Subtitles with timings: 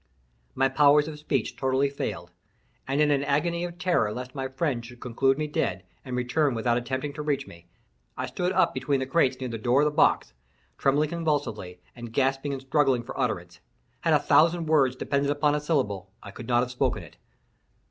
[0.55, 2.31] My powers of speech totally failed,
[2.87, 6.55] and in an agony of terror lest my friend should conclude me dead, and return
[6.55, 7.67] without attempting to reach me,
[8.17, 10.33] I stood up between the crates near the door of the box,
[10.79, 13.59] trembling convulsively, and gasping and struggling for utterance.
[13.99, 17.17] Had a thousand words depended upon a syllable, I could not have spoken it.